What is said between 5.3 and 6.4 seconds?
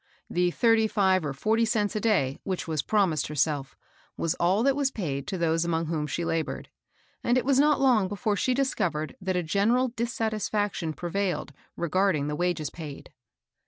those among whom she